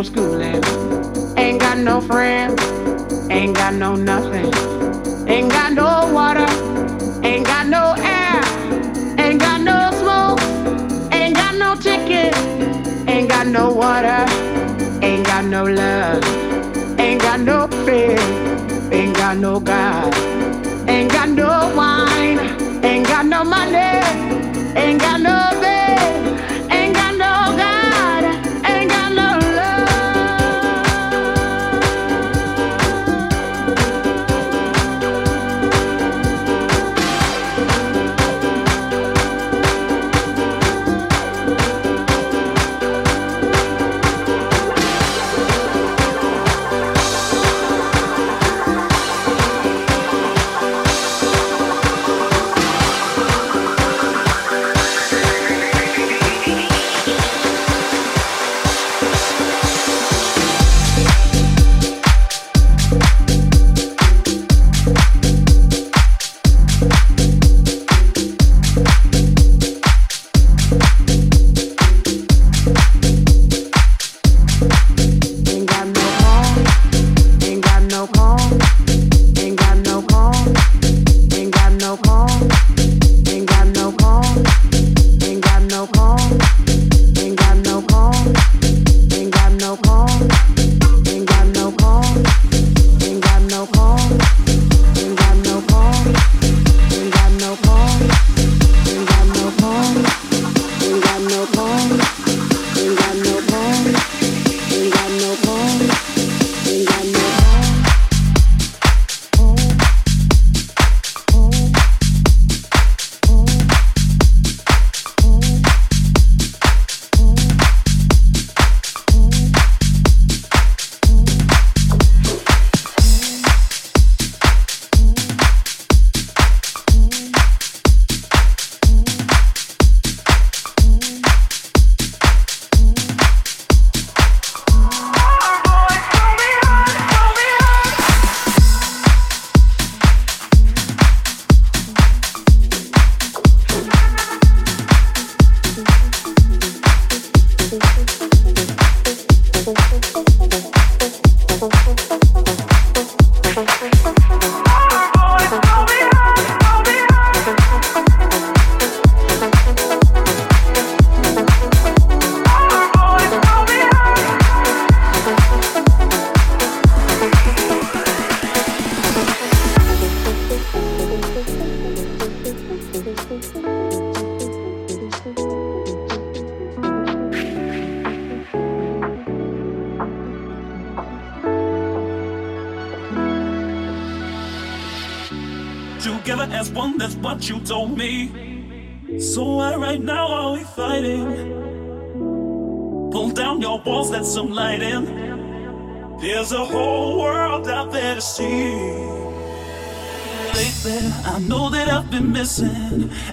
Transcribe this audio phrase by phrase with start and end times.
[0.00, 0.64] no schooling.
[1.36, 2.62] Ain't got no friends.
[3.30, 4.50] Ain't got no nothing.
[5.28, 6.48] Ain't got no water.
[7.22, 8.40] Ain't got no air.
[9.18, 10.40] Ain't got no smoke.
[11.12, 12.34] Ain't got no ticket.
[13.08, 14.24] Ain't got no water.
[15.02, 16.24] Ain't got no love.
[16.98, 18.18] Ain't got no fear.
[18.92, 20.14] Ain't got no God.
[20.88, 22.38] Ain't got no wine.
[22.84, 23.90] Ain't got no money.
[24.76, 25.60] Ain't got no.
[25.60, 25.69] Bed.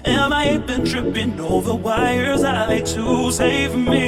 [0.04, 2.44] Am I been tripping over wires?
[2.44, 4.07] I like to save me.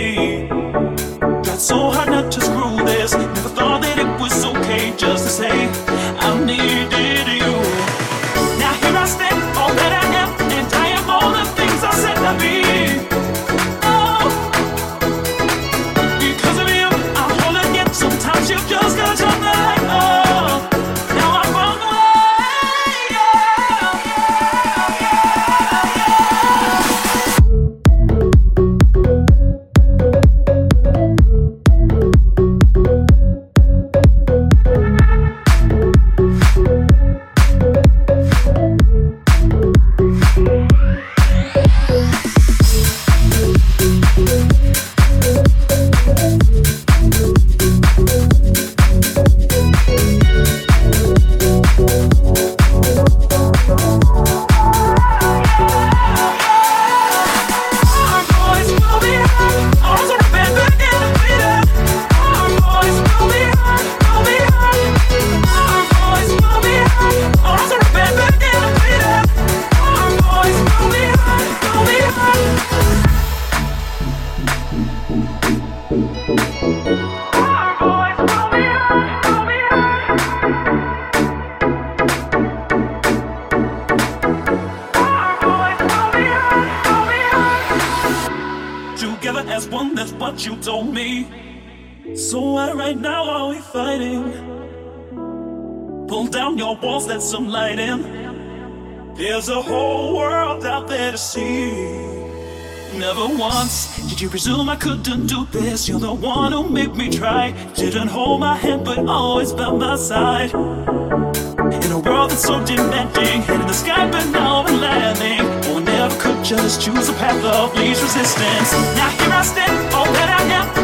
[104.20, 105.88] You presume I couldn't do this?
[105.88, 107.52] You're the one who made me try.
[107.74, 110.52] Didn't hold my hand, but always by my side.
[110.52, 115.40] In a world that's so demanding, in the sky, but now I'm landing.
[115.72, 118.72] Or never could just choose a path of least resistance.
[118.94, 120.79] Now here I stand, oh, all that I am.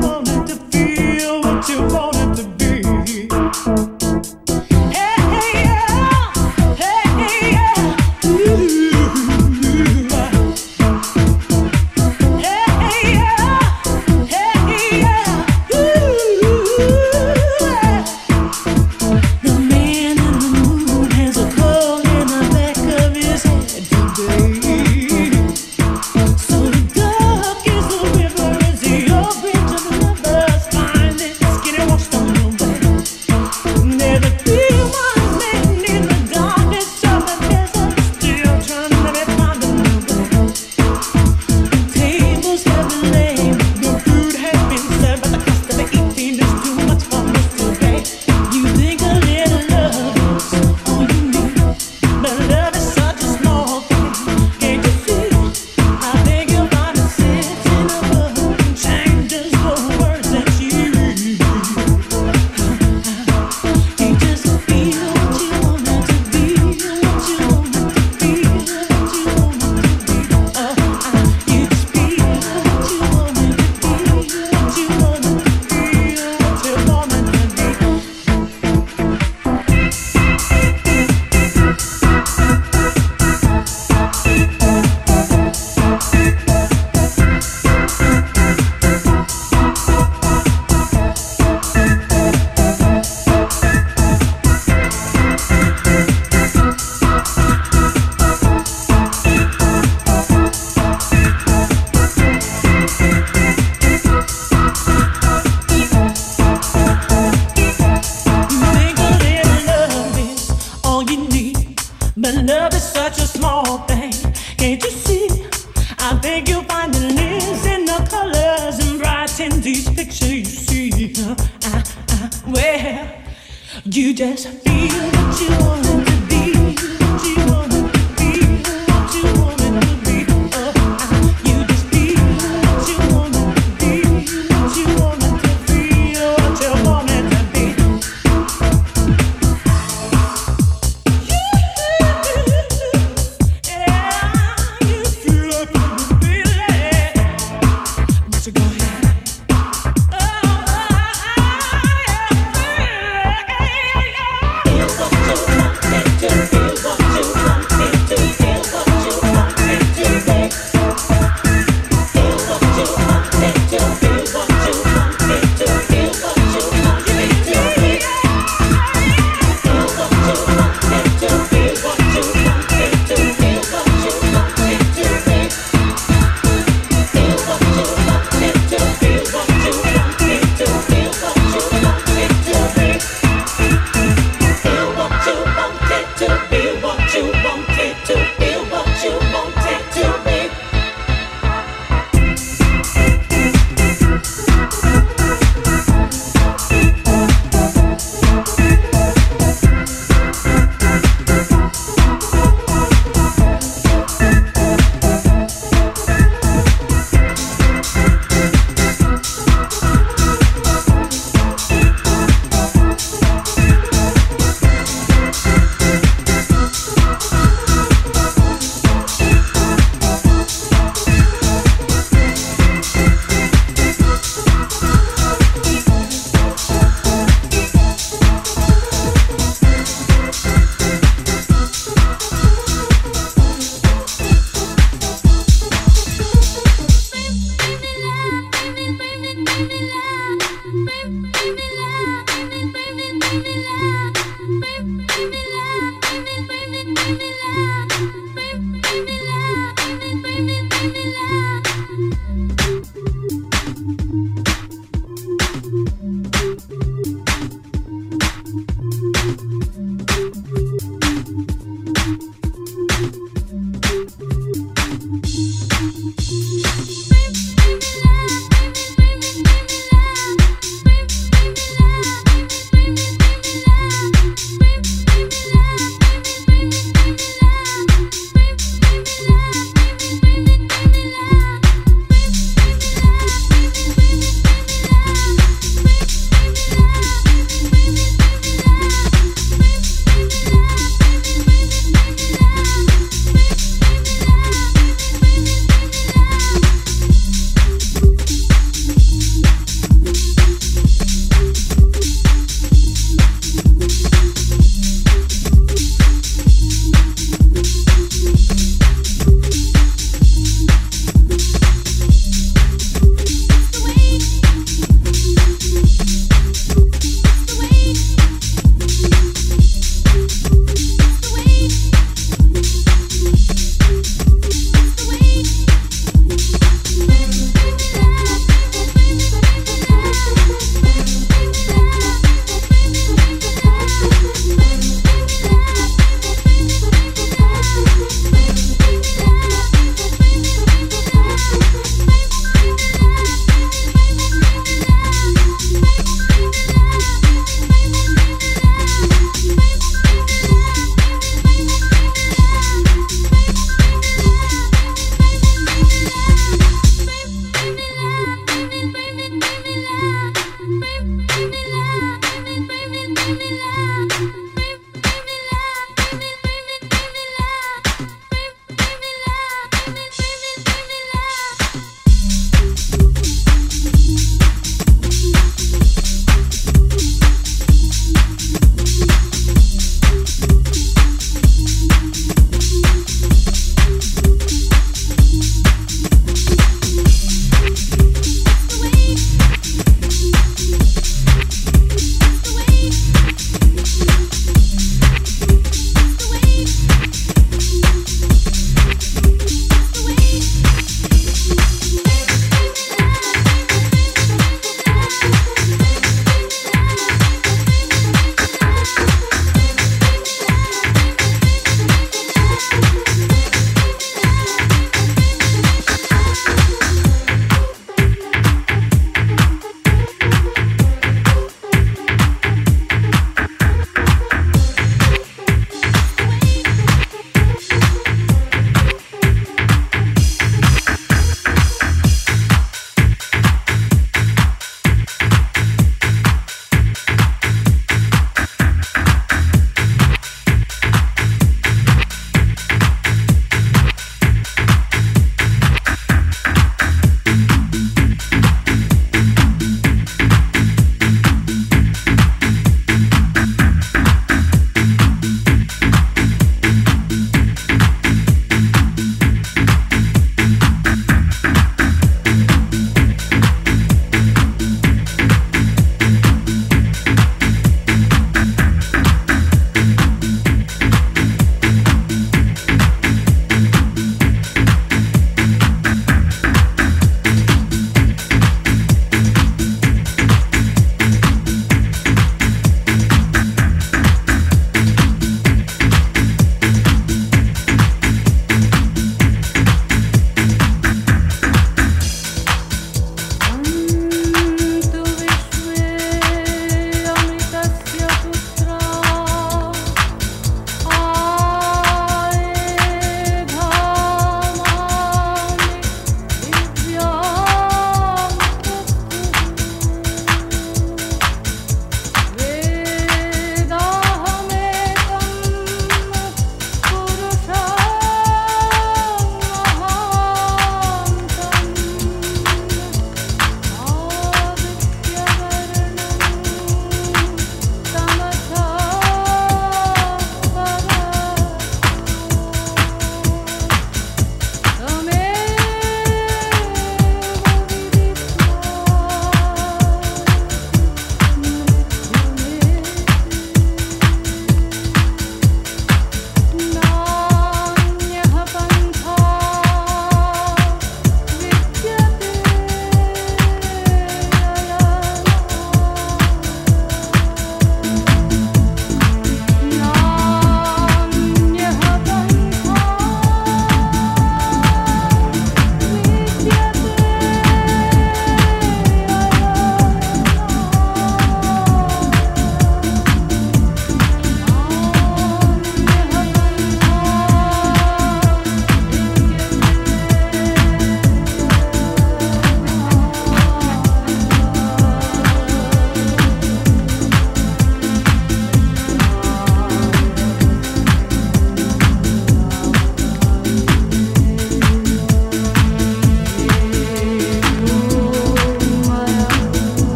[0.00, 0.87] You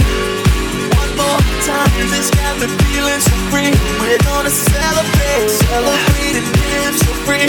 [0.00, 2.08] One more time.
[2.08, 3.72] This got me feeling so free.
[4.00, 7.48] We're gonna celebrate, celebrate and dance so free.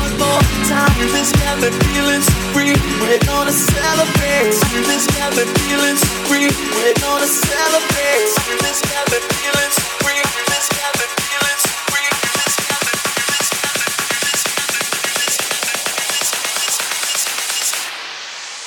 [0.00, 0.94] One more time.
[1.12, 2.74] This got me feeling so free.
[3.00, 4.56] We're gonna celebrate.
[4.88, 6.48] This got me feeling so free.
[6.76, 8.30] We're gonna celebrate.
[8.64, 10.22] This got me feeling so free.
[10.48, 12.08] This got me feeling so free.
[12.08, 13.04] This got me.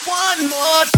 [0.06, 0.97] One more.